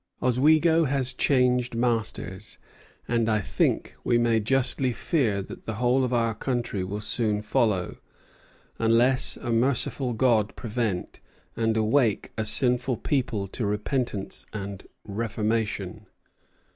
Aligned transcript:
"Oswego 0.19 0.85
has 0.85 1.13
changed 1.13 1.75
masters, 1.75 2.57
and 3.07 3.29
I 3.29 3.39
think 3.39 3.93
we 4.03 4.17
may 4.17 4.39
justly 4.39 4.91
fear 4.91 5.43
that 5.43 5.65
the 5.65 5.75
whole 5.75 6.03
of 6.03 6.11
our 6.11 6.33
country 6.33 6.83
will 6.83 7.01
soon 7.01 7.43
follow, 7.43 7.97
unless 8.79 9.37
a 9.37 9.51
merciful 9.51 10.13
God 10.13 10.55
prevent, 10.55 11.19
and 11.55 11.77
awake 11.77 12.31
a 12.35 12.45
sinful 12.45 12.97
people 12.97 13.47
to 13.49 13.63
repentance 13.67 14.47
and 14.53 14.87
reformation." 15.05 16.07